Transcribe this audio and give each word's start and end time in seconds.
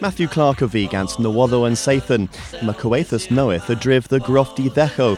Matthew 0.00 0.28
Clark 0.28 0.62
of 0.62 0.70
Vegans 0.72 1.16
Nawado 1.16 1.66
and 1.66 1.74
Sathan, 1.74 2.28
Macoathus 2.60 3.32
knoweth 3.32 3.68
a 3.68 3.74
driv 3.74 4.06
the 4.06 4.20
grofty 4.20 4.70
decho. 4.70 5.16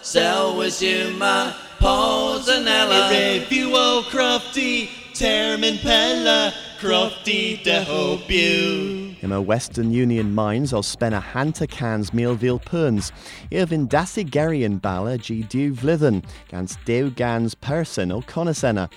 Selwishima, 0.00 1.52
Posanella, 1.78 3.10
Review 3.10 3.68
Crofty, 4.08 4.88
Termin 5.12 5.78
Pella, 5.82 6.54
Crofty 6.80 7.62
Dehobu. 7.62 9.22
In 9.22 9.30
a 9.30 9.42
Western 9.42 9.92
Union 9.92 10.34
mines 10.34 10.72
or 10.72 10.82
spenna 10.82 11.20
hanta 11.20 11.66
cans 11.66 12.12
mealville 12.12 12.64
perns, 12.64 13.12
Irvin 13.52 13.86
dasigarian 13.86 14.80
bala 14.80 15.18
g. 15.18 15.42
Du 15.42 15.74
vlithen, 15.74 16.24
gans 16.48 16.78
deu 16.86 17.14
gans 17.14 17.54
person 17.54 18.10
o 18.10 18.22
conisena 18.22 18.90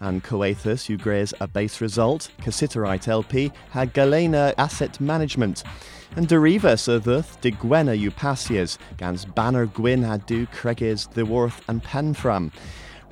and 0.00 0.24
Coathus, 0.24 0.86
who 0.86 0.96
grays 0.96 1.32
a 1.40 1.46
base 1.46 1.80
result, 1.80 2.30
Cassiterite 2.40 3.08
LP, 3.08 3.52
had 3.70 3.92
Galena 3.92 4.54
Asset 4.58 5.00
Management. 5.00 5.62
And 6.16 6.26
Derivas 6.26 6.88
Urthuth 6.88 7.40
de 7.40 7.52
Gwena 7.52 7.96
Upasias, 7.96 8.78
Gans 8.96 9.24
Banner 9.24 9.66
Gwyn 9.66 10.02
had 10.02 10.26
do 10.26 10.46
Cregis 10.46 11.12
the 11.12 11.24
Worth 11.24 11.62
and 11.68 11.82
Penfram. 11.84 12.50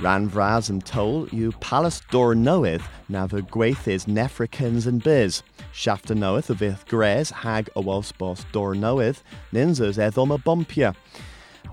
Ran 0.01 0.31
Vraz 0.31 0.71
and 0.71 0.85
Toll, 0.85 1.29
you 1.31 1.53
Palace 1.53 2.01
Door 2.11 2.37
knoweth, 2.37 2.83
Nava 3.11 3.43
Gwaithis 3.43 4.07
Nefricans 4.07 4.87
and 4.87 5.03
Biz. 5.03 5.43
Shafter 5.73 6.15
knoweth 6.15 6.51
of 6.51 6.63
ith 6.63 6.87
Grays, 6.87 7.31
Hag 7.31 7.69
a 7.75 7.83
Boss 7.83 8.45
Door 8.53 8.77
knoweth, 8.77 9.23
Ninzas 9.53 9.99
Ethoma 9.99 10.43
Bumpia. 10.43 10.95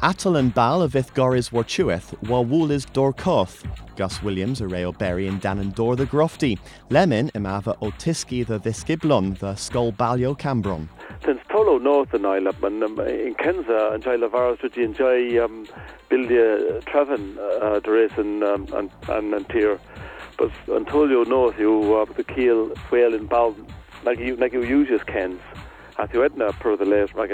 Atal 0.02 0.38
and 0.38 0.54
Bal 0.54 0.82
of 0.82 0.92
Ithgoris 0.92 1.52
Warchueth, 1.52 2.16
Wawulis 2.24 2.86
Dorkoth, 2.92 3.64
Gus 3.96 4.22
Williams, 4.22 4.60
a 4.60 4.92
Berry 4.92 5.26
and 5.26 5.40
Dan 5.40 5.58
and 5.60 5.74
Dor 5.74 5.96
the 5.96 6.06
Grofty, 6.06 6.60
Lemon, 6.90 7.32
Imava 7.34 7.80
Otiski 7.80 8.46
the 8.46 8.60
Visgiblon, 8.60 9.38
the 9.40 9.56
Skull 9.56 9.94
Balio 9.94 10.38
Cambron. 10.38 10.90
Since 11.24 11.40
Tolo 11.50 11.82
North 11.82 12.14
in 12.14 12.26
Ireland, 12.26 12.58
um, 12.62 13.00
in 13.00 13.36
Kenza 13.36 13.94
and 13.94 14.04
Jai 14.04 14.18
Lavaras, 14.18 14.62
which 14.62 14.78
enjoy 14.78 15.44
um, 15.44 15.66
Bildia 16.12 16.84
Trevin, 16.84 17.38
uh, 17.38 17.80
Doris 17.80 18.12
and, 18.18 18.44
um, 18.44 18.68
and, 18.74 18.92
and, 19.08 19.34
and. 19.34 19.80
But 20.38 20.52
until 20.68 21.10
you 21.10 21.24
North, 21.24 21.58
you 21.58 21.96
uh, 21.96 22.06
the 22.14 22.26
Keel, 22.26 22.74
Whale 22.92 23.16
and 23.16 23.30
Bal, 23.30 23.56
like 24.04 24.20
you, 24.20 24.36
like 24.36 24.52
you 24.52 24.64
use 24.64 24.90
your 24.90 25.00
Kens. 25.00 25.40
A 25.98 26.08
thuedna 26.08 26.52
de 26.78 26.86
leis 26.86 27.14
rag. 27.14 27.32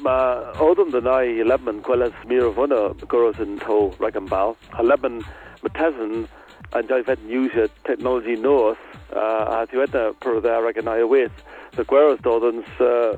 Ma 0.00 0.52
ódum 0.54 0.90
den 0.92 1.04
nai 1.04 1.42
leban 1.42 1.82
gwelas 1.82 2.14
mí 2.26 2.38
vuna 2.54 2.94
goros 3.06 3.38
an 3.40 3.58
to 3.58 3.92
rag 3.98 4.16
an 4.16 4.26
bal. 4.26 4.56
A 4.78 4.82
leban 4.82 5.24
matezan 5.62 6.28
an 6.72 6.86
jai 6.88 7.02
vet 7.02 7.18
use 7.26 7.68
technology 7.84 8.36
north 8.36 8.78
uh, 9.14 9.62
a 9.62 9.66
thuedna 9.66 10.18
per 10.20 10.40
de 10.40 10.62
rag 10.62 10.78
a. 10.78 11.30
The 11.76 11.84
gweros 11.84 12.20
dodans 12.20 12.66
uh, 12.80 13.16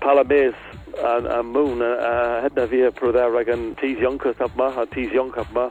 palamés 0.00 0.54
an 0.98 1.26
a 1.26 1.42
moon 1.42 1.82
uh, 1.82 2.40
hedna 2.42 2.68
via 2.68 2.90
per 2.90 3.12
de 3.12 3.30
rag 3.30 3.48
an 3.48 3.76
tis 3.76 3.98
yonkers 3.98 4.36
ma 4.56 4.68
a 4.68 4.86
yonk 4.86 5.38
up 5.38 5.52
ma 5.52 5.70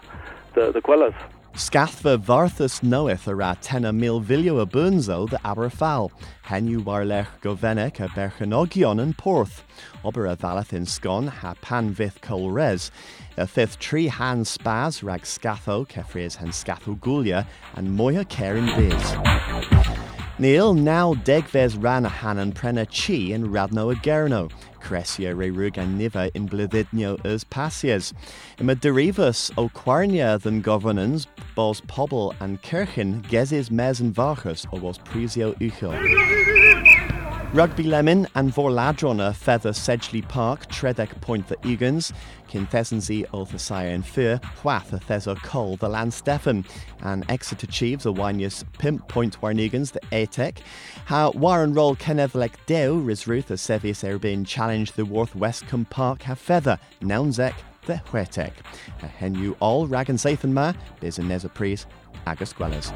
the 0.53 0.71
the 0.71 0.81
gwelas. 0.81 1.15
Scathfa 1.53 2.17
Varthus 2.17 2.81
knoweth 2.81 3.27
a 3.27 3.35
ra 3.35 3.55
tenna 3.61 3.93
mil 3.93 4.19
vilio 4.19 4.59
a 4.59 4.65
de 4.65 5.37
Aberfal, 5.45 6.09
henu 6.45 6.83
warlech 6.83 7.27
govenec 7.43 7.99
a 7.99 8.07
berchenogion 8.09 8.99
and 8.99 9.15
porth, 9.15 9.61
ober 10.03 10.25
a 10.25 10.35
valath 10.35 10.73
in 10.73 10.87
scon 10.87 11.27
ha 11.27 11.53
pan 11.61 11.91
vith 11.91 12.19
col 12.21 12.49
res, 12.49 12.89
a 13.37 13.45
fifth 13.45 13.77
tree 13.77 14.07
han 14.07 14.43
spaz 14.43 15.03
rag 15.03 15.21
scatho 15.21 15.87
kefries 15.87 16.37
hen 16.37 16.49
scatho 16.49 16.99
gulia 16.99 17.45
and 17.75 17.95
moya 17.95 18.25
carin 18.25 18.65
biz. 18.75 20.02
Neil 20.39 20.73
now 20.73 21.13
degves 21.13 21.77
ran 21.81 22.05
a 22.05 22.09
hanan 22.09 22.53
prena 22.53 22.87
chi 22.87 23.31
and 23.35 23.45
radno 23.45 23.93
agerno, 23.93 24.49
gerno, 24.49 24.51
Crescia 24.79 25.35
re 25.35 25.51
rug 25.51 25.77
and 25.77 26.01
niva 26.01 26.31
in 26.33 26.49
blithidnio 26.49 27.23
as 27.23 27.43
passias. 27.43 28.13
Ima 28.59 28.75
derivus 28.75 29.51
o 29.59 29.69
quarnia 29.69 30.41
than 30.41 30.59
governance, 30.59 31.27
bos 31.53 31.81
pobl 31.81 32.33
and 32.39 32.59
kirchen 32.63 33.21
gezis 33.29 33.69
mes 33.69 33.99
and 33.99 34.15
varchus 34.15 34.65
o 34.73 34.79
was 34.79 34.97
prisio 34.97 35.53
uchel. 35.59 36.62
Rugby 37.53 37.83
Lemon 37.83 38.27
and 38.33 38.51
Vorladrona 38.51 39.35
Feather 39.35 39.73
Sedgley 39.73 40.27
Park, 40.27 40.65
Tredek 40.69 41.21
Point 41.21 41.47
the 41.47 41.55
Egans, 41.57 42.11
Kinthesensy 42.49 43.27
Ulthasire 43.27 43.93
and 43.93 44.03
Fear, 44.03 44.41
Whath 44.63 44.91
a 44.91 44.97
Thesor 44.97 45.35
Cole 45.43 45.77
the 45.77 45.87
Land 45.87 46.15
Stephen, 46.15 46.65
and 47.01 47.23
Exeter 47.29 47.67
Chiefs 47.67 48.07
a 48.07 48.09
Winius 48.09 48.63
Pimp 48.79 49.07
Point 49.07 49.39
Warnegans 49.39 49.91
the 49.91 49.99
Atek, 50.11 50.61
how 51.05 51.29
Warren 51.33 51.75
Roll 51.75 51.95
Kennevlek 51.95 52.53
Deu 52.65 53.05
Risruth 53.05 53.51
a 53.51 53.57
Sevius 53.57 54.03
Erbin 54.03 54.47
Challenge 54.47 54.91
the 54.93 55.05
Worth 55.05 55.35
Westcombe 55.35 55.87
Park 55.91 56.23
have 56.23 56.39
Feather, 56.39 56.79
Nounzek 57.01 57.53
the 57.85 58.01
Huetek. 58.11 58.53
A 59.03 59.05
Henu 59.05 59.55
all 59.59 59.85
Rag 59.85 60.09
and 60.09 60.17
Sathan 60.17 60.53
Ma, 60.53 60.73
Biz 60.99 61.19
and 61.19 61.29
Neza 61.29 61.53
Pries, 61.53 61.85
Agus 62.25 62.51
Gwellers. 62.51 62.91